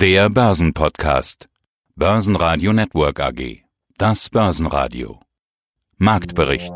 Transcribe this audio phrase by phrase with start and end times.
[0.00, 1.50] Der Börsenpodcast.
[1.94, 3.64] Börsenradio Network AG.
[3.98, 5.20] Das Börsenradio.
[5.98, 6.72] Marktbericht.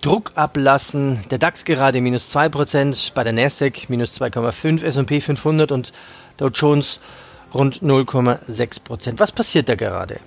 [0.00, 1.24] Druck ablassen.
[1.30, 5.92] Der DAX gerade minus 2%, bei der Nasdaq minus 2,5%, S&P 500 und
[6.36, 7.00] Dow Jones
[7.52, 9.18] rund 0,6%.
[9.18, 10.20] Was passiert da gerade?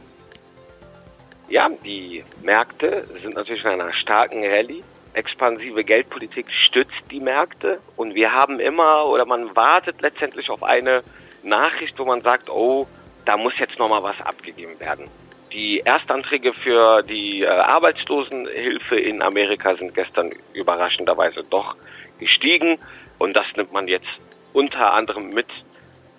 [1.50, 4.84] Ja, die Märkte sind natürlich in einer starken Rallye.
[5.14, 11.04] Expansive Geldpolitik stützt die Märkte und wir haben immer oder man wartet letztendlich auf eine
[11.44, 12.88] Nachricht, wo man sagt, oh,
[13.26, 15.10] da muss jetzt nochmal was abgegeben werden.
[15.52, 21.76] Die Erstanträge für die äh, Arbeitslosenhilfe in Amerika sind gestern überraschenderweise doch
[22.20, 22.80] gestiegen
[23.20, 24.08] und das nimmt man jetzt
[24.54, 25.48] unter anderem mit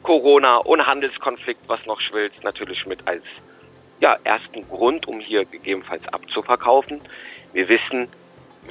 [0.03, 3.25] Corona und Handelskonflikt, was noch schwillt, natürlich mit als
[4.01, 7.01] ja, ersten Grund, um hier gegebenenfalls abzuverkaufen.
[7.53, 8.09] Wir wissen,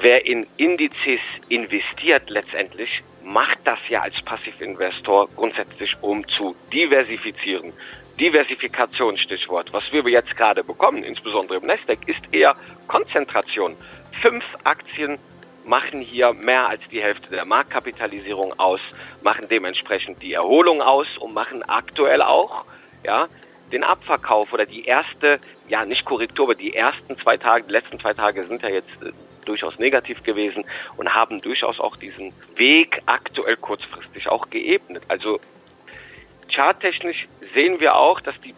[0.00, 7.72] wer in Indizes investiert letztendlich, macht das ja als Passivinvestor grundsätzlich, um zu diversifizieren.
[8.18, 9.72] Diversifikation Stichwort.
[9.72, 12.54] Was wir jetzt gerade bekommen, insbesondere im Nasdaq, ist eher
[12.86, 13.76] Konzentration.
[14.22, 15.18] Fünf Aktien
[15.64, 18.80] machen hier mehr als die Hälfte der Marktkapitalisierung aus,
[19.22, 22.64] machen dementsprechend die Erholung aus und machen aktuell auch
[23.04, 23.28] ja,
[23.72, 27.98] den Abverkauf oder die erste, ja nicht Korrektur, aber die ersten zwei Tage, die letzten
[27.98, 29.12] zwei Tage sind ja jetzt äh,
[29.44, 30.64] durchaus negativ gewesen
[30.96, 35.02] und haben durchaus auch diesen Weg aktuell kurzfristig auch geebnet.
[35.08, 35.40] Also
[36.52, 38.54] charttechnisch sehen wir auch, dass die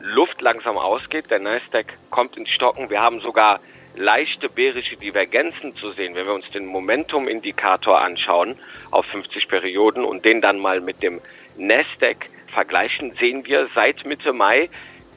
[0.00, 1.30] Luft langsam ausgeht.
[1.30, 2.90] Der Nasdaq kommt ins Stocken.
[2.90, 3.60] Wir haben sogar
[3.96, 8.58] leichte bärische Divergenzen zu sehen, wenn wir uns den Momentum-Indikator anschauen
[8.90, 11.20] auf 50 Perioden und den dann mal mit dem
[11.56, 14.68] Nasdaq vergleichen, sehen wir seit Mitte Mai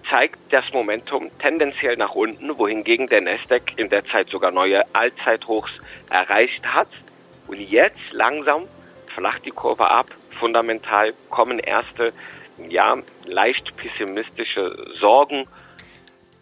[0.10, 5.72] zeigt das Momentum tendenziell nach unten, wohingegen der Nasdaq in der Zeit sogar neue Allzeithochs
[6.10, 6.88] erreicht hat.
[7.48, 8.64] Und jetzt langsam
[9.16, 10.08] flacht die Kurve ab.
[10.40, 12.14] Fundamental kommen erste
[12.70, 15.46] ja, leicht pessimistische Sorgen.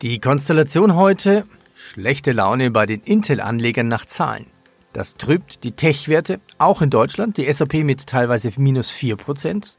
[0.02, 1.46] Die Konstellation heute,
[1.76, 4.48] schlechte Laune bei den Intel-Anlegern nach Zahlen.
[4.94, 9.76] Das trübt die Tech-Werte, auch in Deutschland, die SAP mit teilweise minus 4%.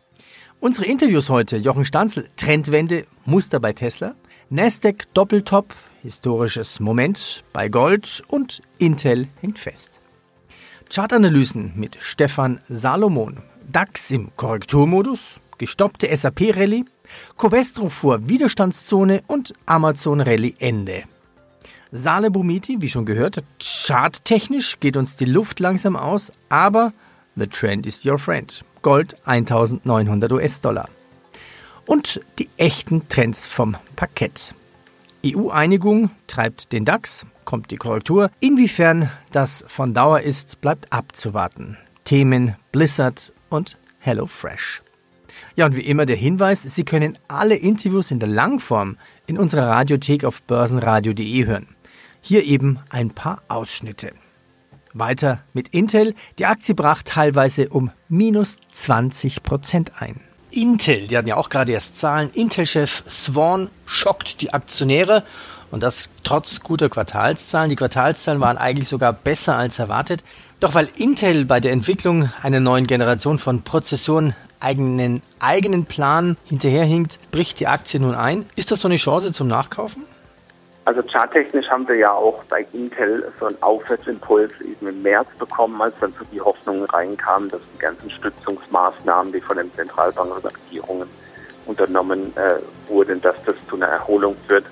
[0.60, 4.14] Unsere Interviews heute, Jochen Stanzel, Trendwende, Muster bei Tesla,
[4.50, 9.97] Nasdaq Doppeltop, historisches Moment bei Gold und Intel hängt fest.
[10.90, 13.36] Chartanalysen mit Stefan Salomon,
[13.70, 16.86] DAX im Korrekturmodus, gestoppte SAP-Rallye,
[17.36, 21.02] Covestro vor Widerstandszone und Amazon Rallye Ende.
[21.92, 26.92] Sale Bumiti, wie schon gehört, charttechnisch geht uns die Luft langsam aus, aber
[27.36, 28.64] the trend is your friend.
[28.80, 30.88] Gold 1900 US-Dollar.
[31.84, 34.54] Und die echten Trends vom Parkett.
[35.24, 38.30] EU-Einigung treibt den DAX, kommt die Korrektur.
[38.40, 41.78] Inwiefern das von Dauer ist, bleibt abzuwarten.
[42.04, 44.82] Themen Blizzard und HelloFresh.
[45.56, 49.66] Ja, und wie immer der Hinweis, Sie können alle Interviews in der Langform in unserer
[49.66, 51.68] Radiothek auf börsenradio.de hören.
[52.20, 54.12] Hier eben ein paar Ausschnitte.
[54.92, 56.14] Weiter mit Intel.
[56.38, 60.20] Die Aktie brach teilweise um minus 20 Prozent ein.
[60.50, 62.30] Intel, die hatten ja auch gerade erst Zahlen.
[62.32, 65.24] Intel-Chef Swan schockt die Aktionäre
[65.70, 67.70] und das trotz guter Quartalszahlen.
[67.70, 70.24] Die Quartalszahlen waren eigentlich sogar besser als erwartet.
[70.60, 77.18] Doch weil Intel bei der Entwicklung einer neuen Generation von Prozessoren eigenen, eigenen Plan hinterherhinkt,
[77.30, 78.46] bricht die Aktie nun ein.
[78.56, 80.02] Ist das so eine Chance zum Nachkaufen?
[80.88, 85.78] Also charttechnisch haben wir ja auch bei Intel so einen Aufwärtsimpuls eben im März bekommen,
[85.82, 90.46] als dann so die Hoffnungen reinkamen, dass die ganzen Stützungsmaßnahmen, die von den Zentralbanken und
[90.46, 91.06] Regierungen
[91.66, 92.54] unternommen äh,
[92.90, 94.64] wurden, dass das zu einer Erholung führt.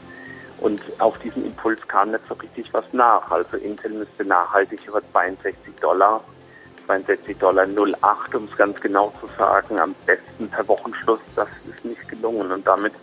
[0.62, 3.30] Und auf diesen Impuls kam nicht so richtig was nach.
[3.30, 6.24] Also Intel müsste nachhaltig über 62 Dollar
[6.86, 11.20] 62 Dollar 08, um es ganz genau zu sagen, am besten per Wochenschluss.
[11.34, 12.94] Das ist nicht gelungen und damit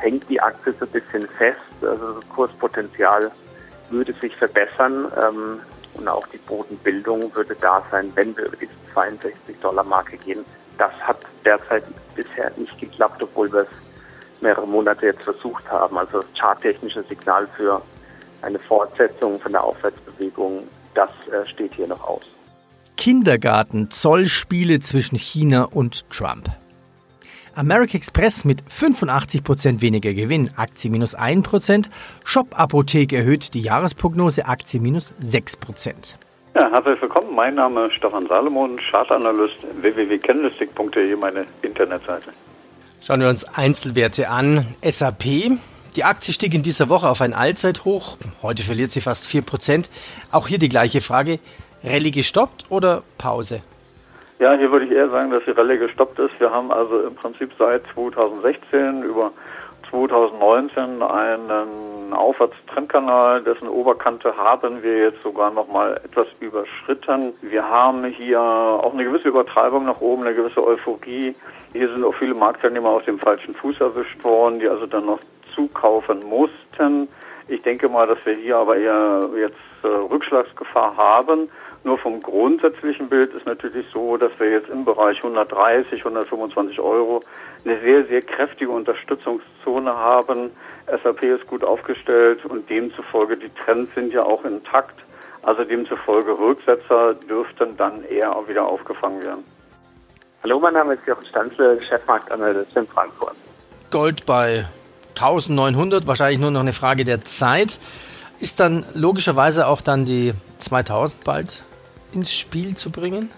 [0.00, 1.60] hängt die Aktie so ein bisschen fest.
[1.82, 3.30] Also das Kurspotenzial
[3.90, 5.10] würde sich verbessern.
[5.22, 5.60] Ähm,
[5.94, 10.44] und auch die Bodenbildung würde da sein, wenn wir über diese 62 Dollar Marke gehen.
[10.78, 13.68] Das hat derzeit bisher nicht geklappt, obwohl wir es
[14.40, 15.98] mehrere Monate jetzt versucht haben.
[15.98, 17.82] Also das charttechnische Signal für
[18.42, 22.22] eine Fortsetzung von der Aufwärtsbewegung, das äh, steht hier noch aus.
[22.96, 26.50] Kindergarten, Zollspiele zwischen China und Trump.
[27.54, 31.86] American Express mit 85% weniger Gewinn, Aktie minus 1%.
[32.24, 36.16] Shop Apotheke erhöht die Jahresprognose, Aktie minus 6%.
[36.54, 37.34] Ja, herzlich willkommen.
[37.34, 42.32] Mein Name ist Stefan Salomon, Chartanalyst www.candlestick.de, meine Internetseite.
[43.00, 44.66] Schauen wir uns Einzelwerte an.
[44.82, 45.24] SAP.
[45.96, 48.16] Die Aktie stieg in dieser Woche auf ein Allzeithoch.
[48.42, 49.88] Heute verliert sie fast 4%.
[50.30, 51.38] Auch hier die gleiche Frage.
[51.82, 53.62] Rallye gestoppt oder Pause?
[54.40, 56.40] Ja, hier würde ich eher sagen, dass die Rallye gestoppt ist.
[56.40, 59.32] Wir haben also im Prinzip seit 2016 über
[59.90, 67.34] 2019 einen Aufwärtstrendkanal, dessen Oberkante haben wir jetzt sogar noch mal etwas überschritten.
[67.42, 71.34] Wir haben hier auch eine gewisse Übertreibung nach oben, eine gewisse Euphorie.
[71.74, 75.20] Hier sind auch viele Marktteilnehmer auf dem falschen Fuß erwischt worden, die also dann noch
[75.54, 77.08] zukaufen mussten.
[77.48, 81.50] Ich denke mal, dass wir hier aber eher jetzt äh, Rückschlagsgefahr haben.
[81.82, 87.22] Nur vom grundsätzlichen Bild ist natürlich so, dass wir jetzt im Bereich 130, 125 Euro
[87.64, 90.50] eine sehr, sehr kräftige Unterstützungszone haben.
[90.86, 95.00] SAP ist gut aufgestellt und demzufolge die Trends sind ja auch intakt.
[95.42, 99.44] Also demzufolge Rücksetzer dürften dann eher auch wieder aufgefangen werden.
[100.42, 103.36] Hallo, mein Name ist Jochen Stanzle, Chefmarktanalyst in Frankfurt.
[103.90, 104.66] Gold bei
[105.10, 107.80] 1900, wahrscheinlich nur noch eine Frage der Zeit.
[108.38, 111.64] Ist dann logischerweise auch dann die 2000 bald
[112.14, 113.30] ins Spiel zu bringen?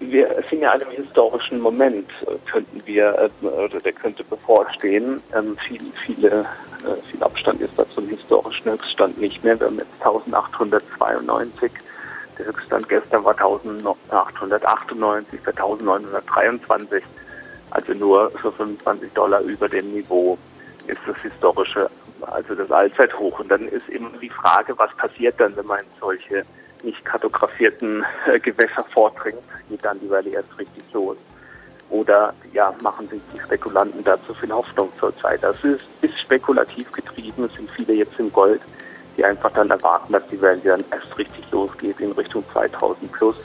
[0.00, 2.08] Wir sind ja einem historischen Moment,
[2.50, 5.20] könnten wir, äh, oder der könnte bevorstehen.
[5.34, 6.46] Ähm, viel, viele,
[6.84, 9.58] äh, viel Abstand ist da zum historischen Höchststand nicht mehr.
[9.58, 11.72] Wir haben jetzt 1892.
[12.38, 17.02] Der Höchststand gestern war 1898, der 1923.
[17.70, 20.38] Also nur für 25 Dollar über dem Niveau
[20.86, 21.90] ist das historische,
[22.22, 23.40] also das Allzeithoch.
[23.40, 26.44] Und dann ist immer die Frage, was passiert dann, wenn man solche
[26.84, 31.16] nicht kartografierten äh, Gewässer vordringt, geht dann die Rallye erst richtig los.
[31.90, 35.42] Oder ja, machen sich die Spekulanten da zu viel Hoffnung zurzeit.
[35.42, 37.44] Das ist, ist spekulativ getrieben.
[37.44, 38.60] Es sind viele jetzt im Gold,
[39.16, 43.36] die einfach dann erwarten, dass die Rallye dann erst richtig losgeht in Richtung 2000 plus.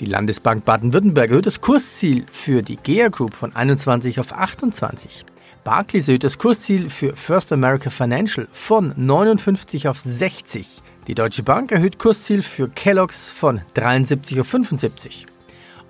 [0.00, 5.24] Die Landesbank Baden-Württemberg erhöht das Kursziel für die GEA Group von 21 auf 28.
[5.64, 10.68] Barclays erhöht das Kursziel für First America Financial von 59 auf 60.
[11.06, 15.26] Die Deutsche Bank erhöht Kursziel für Kellogg's von 73 auf 75.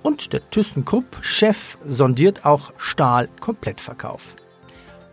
[0.02, 4.34] Und der ThyssenKrupp-Chef sondiert auch Stahl-Komplettverkauf.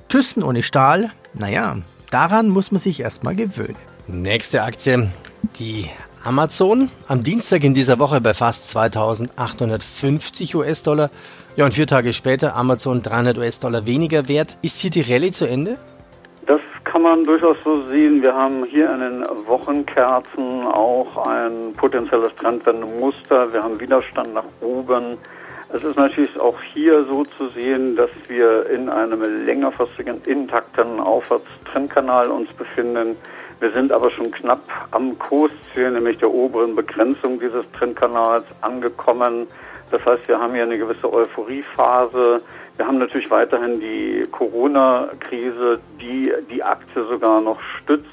[0.10, 1.78] Thyssen ohne Stahl, naja,
[2.12, 3.78] daran muss man sich erstmal gewöhnen.
[4.08, 5.10] Nächste Aktie,
[5.58, 5.90] die
[6.26, 6.90] Amazon.
[7.08, 11.12] Am Dienstag in dieser Woche bei fast 2850 US-Dollar.
[11.56, 14.58] Ja, und vier Tage später Amazon 300 US-Dollar weniger wert.
[14.62, 15.78] Ist hier die Rallye zu Ende?
[16.94, 18.22] Kann man durchaus so sehen.
[18.22, 23.52] Wir haben hier in den Wochenkerzen auch ein potenzielles Trendwendemuster.
[23.52, 25.18] Wir haben Widerstand nach oben.
[25.74, 32.30] Es ist natürlich auch hier so zu sehen, dass wir in einem längerfristigen, intakten Aufwärtstrendkanal
[32.30, 33.18] uns befinden.
[33.60, 34.62] Wir sind aber schon knapp
[34.92, 39.48] am Kursziel, nämlich der oberen Begrenzung dieses Trendkanals angekommen.
[39.90, 42.42] Das heißt, wir haben hier eine gewisse Euphoriephase.
[42.76, 48.08] Wir haben natürlich weiterhin die Corona-Krise, die die Aktie sogar noch stützt.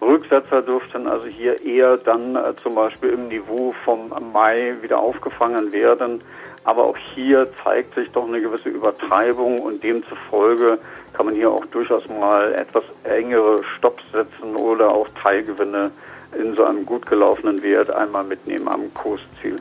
[0.00, 5.72] Rücksetzer dürften also hier eher dann äh, zum Beispiel im Niveau vom Mai wieder aufgefangen
[5.72, 6.22] werden.
[6.62, 10.78] Aber auch hier zeigt sich doch eine gewisse Übertreibung und demzufolge
[11.12, 15.90] kann man hier auch durchaus mal etwas engere Stopps setzen oder auch Teilgewinne
[16.38, 19.60] in so einem gut gelaufenen Wert einmal mitnehmen am Kursziel.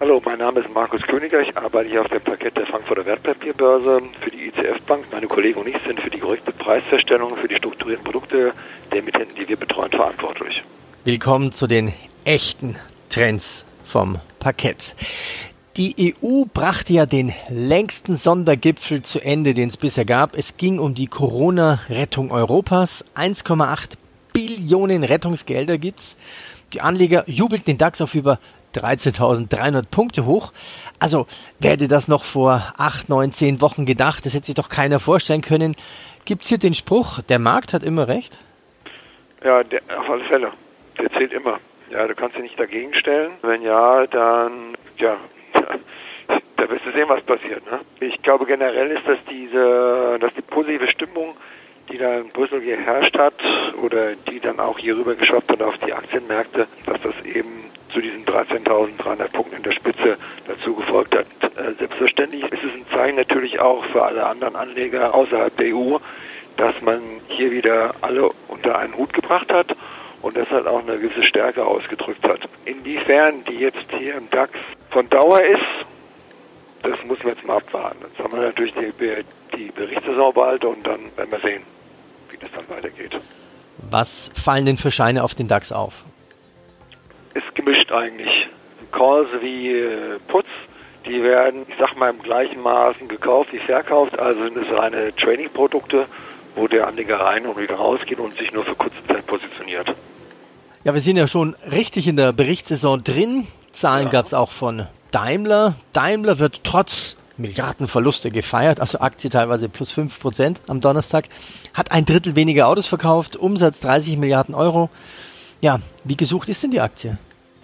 [0.00, 1.40] Hallo, mein Name ist Markus Königer.
[1.40, 5.06] Ich arbeite hier auf dem Parkett der Frankfurter Wertpapierbörse für die ICF Bank.
[5.10, 8.52] Meine Kollegen und ich sind für die korrekte Preisfeststellung für die strukturierten Produkte
[8.92, 10.62] der Emittenten, die wir betreuen, verantwortlich.
[11.02, 11.92] Willkommen zu den
[12.24, 12.76] echten
[13.08, 14.94] Trends vom Parkett.
[15.76, 20.36] Die EU brachte ja den längsten Sondergipfel zu Ende, den es bisher gab.
[20.36, 23.04] Es ging um die Corona-Rettung Europas.
[23.16, 23.94] 1,8
[24.32, 26.16] Billionen Rettungsgelder gibt's.
[26.72, 28.38] Die Anleger jubelten den DAX auf über
[28.74, 30.52] 13.300 Punkte hoch.
[30.98, 31.26] Also,
[31.58, 34.26] wer hätte das noch vor 8, 9, 10 Wochen gedacht?
[34.26, 35.74] Das hätte sich doch keiner vorstellen können.
[36.24, 38.38] Gibt es hier den Spruch, der Markt hat immer recht?
[39.42, 40.52] Ja, der, auf alle Fälle.
[40.98, 41.58] Der zählt immer.
[41.90, 43.32] Ja, du kannst dich nicht dagegen stellen.
[43.42, 45.16] Wenn ja, dann, ja,
[46.56, 47.64] da wirst du sehen, was passiert.
[47.70, 47.80] Ne?
[48.00, 51.36] Ich glaube generell ist, dass diese, dass die positive Stimmung,
[51.90, 53.34] die da in Brüssel geherrscht hat,
[53.82, 57.57] oder die dann auch hier rüber geschwappt hat auf die Aktienmärkte, dass das eben
[58.44, 60.16] 13.300 Punkten in der Spitze
[60.46, 61.26] dazu gefolgt hat.
[61.42, 65.96] Äh, selbstverständlich ist es ein Zeichen natürlich auch für alle anderen Anleger außerhalb der EU,
[66.56, 69.76] dass man hier wieder alle unter einen Hut gebracht hat
[70.22, 72.40] und deshalb auch eine gewisse Stärke ausgedrückt hat.
[72.64, 74.52] Inwiefern die jetzt hier im DAX
[74.90, 75.86] von Dauer ist,
[76.82, 77.98] das muss man jetzt mal abwarten.
[78.02, 78.92] Jetzt haben wir natürlich die,
[79.56, 81.62] die Berichtssaison bald und dann werden wir sehen,
[82.30, 83.18] wie das dann weitergeht.
[83.90, 86.04] Was fallen denn für Scheine auf den DAX auf?
[87.88, 88.48] Gemischt eigentlich.
[88.92, 90.46] Calls wie äh, Putz,
[91.04, 94.18] die werden, ich sag mal, im gleichen Maßen gekauft wie verkauft.
[94.18, 96.06] Also sind es reine Trading-Produkte,
[96.56, 99.94] wo der Anleger rein und wieder rausgeht und sich nur für kurze Zeit positioniert.
[100.84, 103.46] Ja, wir sind ja schon richtig in der Berichtssaison drin.
[103.72, 104.10] Zahlen ja.
[104.10, 105.74] gab es auch von Daimler.
[105.92, 111.26] Daimler wird trotz Milliardenverluste gefeiert, also Aktie teilweise plus 5% am Donnerstag,
[111.72, 114.90] hat ein Drittel weniger Autos verkauft, Umsatz 30 Milliarden Euro.
[115.60, 117.16] Ja, wie gesucht ist denn die Aktie?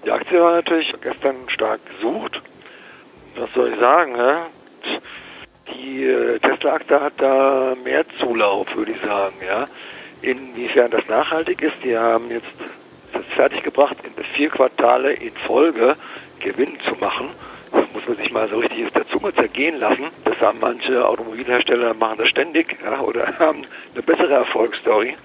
[0.05, 2.41] Die Aktie war natürlich gestern stark gesucht.
[3.37, 4.15] Was soll ich sagen?
[4.17, 5.01] Hä?
[5.73, 9.35] Die äh, Tesla-Aktie hat da mehr Zulauf, würde ich sagen.
[9.47, 9.67] Ja?
[10.21, 12.53] Inwiefern das nachhaltig ist, die haben jetzt
[13.15, 15.97] das fertiggebracht, in vier Quartale in Folge
[16.41, 17.31] Gewinn zu machen.
[17.73, 20.05] Das muss man sich mal so richtig auf der Zunge zergehen lassen.
[20.25, 25.17] Das haben manche Automobilhersteller machen das ständig ja, oder haben eine bessere Erfolgsstory.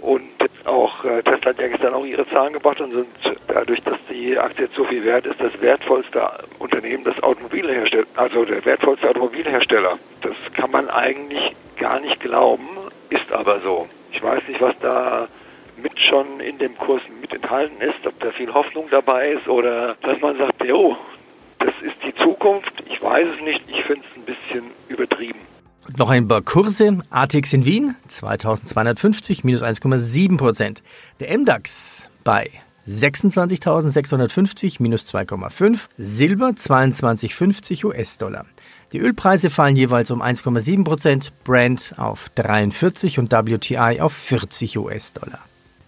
[0.00, 0.30] Und
[0.66, 4.38] auch äh, Tesla hat ja gestern auch ihre Zahlen gebracht und sind dadurch, dass die
[4.38, 9.98] Aktie jetzt so viel wert ist, das wertvollste Unternehmen des Automobilherstellers, also der wertvollste Automobilhersteller.
[10.20, 12.68] Das kann man eigentlich gar nicht glauben,
[13.10, 13.88] ist aber so.
[14.12, 15.26] Ich weiß nicht, was da
[15.76, 19.96] mit schon in dem Kurs mit enthalten ist, ob da viel Hoffnung dabei ist oder
[20.02, 20.96] dass man sagt, jo,
[21.58, 22.72] das ist die Zukunft.
[22.88, 23.62] Ich weiß es nicht.
[23.66, 25.40] Ich finde es ein bisschen übertrieben.
[25.86, 26.98] Und noch ein paar Kurse.
[27.10, 30.82] ATX in Wien 2250 minus 1,7 Prozent.
[31.18, 32.50] Der MDAX bei
[32.88, 35.88] 26.650 minus 2,5.
[35.98, 38.46] Silber 22,50 US-Dollar.
[38.92, 41.32] Die Ölpreise fallen jeweils um 1,7 Prozent.
[41.44, 45.40] Brent auf 43 und WTI auf 40 US-Dollar.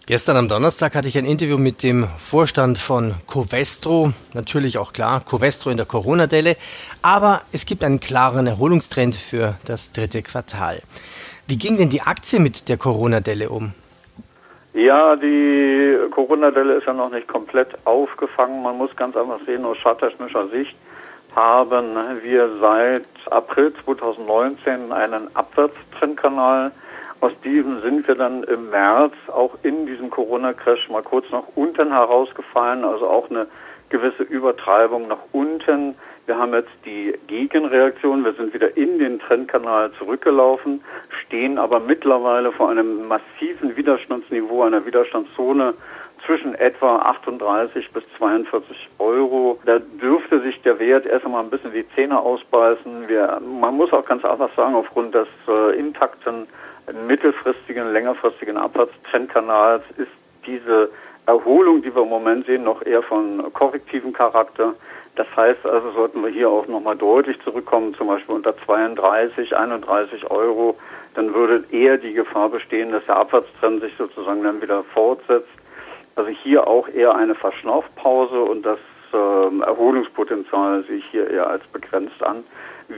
[0.07, 4.13] Gestern am Donnerstag hatte ich ein Interview mit dem Vorstand von Covestro.
[4.33, 6.57] Natürlich auch klar, Covestro in der Corona-Delle.
[7.01, 10.81] Aber es gibt einen klaren Erholungstrend für das dritte Quartal.
[11.47, 13.73] Wie ging denn die Aktie mit der Corona-Delle um?
[14.73, 18.63] Ja, die Corona-Delle ist ja noch nicht komplett aufgefangen.
[18.63, 20.75] Man muss ganz einfach sehen, aus charttechnischer Sicht
[21.35, 26.71] haben wir seit April 2019 einen Abwärtstrendkanal
[27.21, 31.91] aus diesem sind wir dann im März auch in diesem Corona-Crash mal kurz nach unten
[31.91, 33.45] herausgefallen, also auch eine
[33.89, 35.95] gewisse Übertreibung nach unten.
[36.25, 40.83] Wir haben jetzt die Gegenreaktion, wir sind wieder in den Trendkanal zurückgelaufen,
[41.25, 45.73] stehen aber mittlerweile vor einem massiven Widerstandsniveau, einer Widerstandszone
[46.25, 49.59] zwischen etwa 38 bis 42 Euro.
[49.65, 53.07] Da dürfte sich der Wert erst einmal ein bisschen die Zähne ausbeißen.
[53.07, 56.47] Wir, man muss auch ganz einfach sagen, aufgrund des äh, intakten
[57.07, 60.11] mittelfristigen, längerfristigen Abwärtstrendkanals ist
[60.45, 60.89] diese
[61.25, 64.73] Erholung, die wir im Moment sehen, noch eher von korrektiven Charakter.
[65.15, 70.31] Das heißt also, sollten wir hier auch nochmal deutlich zurückkommen, zum Beispiel unter 32, 31
[70.31, 70.77] Euro,
[71.15, 75.49] dann würde eher die Gefahr bestehen, dass der Abwärtstrend sich sozusagen dann wieder fortsetzt.
[76.15, 78.79] Also hier auch eher eine Verschnaufpause und das
[79.13, 82.43] äh, Erholungspotenzial sehe ich hier eher als begrenzt an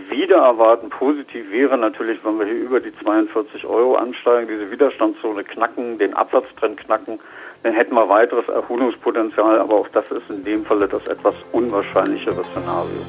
[0.09, 0.89] wieder erwarten.
[0.89, 6.13] Positiv wäre natürlich, wenn wir hier über die 42 Euro ansteigen, diese Widerstandszone knacken, den
[6.13, 7.19] Absatztrend knacken,
[7.63, 12.43] dann hätten wir weiteres Erholungspotenzial, aber auch das ist in dem Falle das etwas unwahrscheinlichere
[12.51, 13.01] Szenario.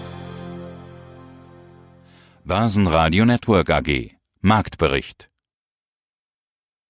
[2.44, 5.30] Basen Radio Network AG Marktbericht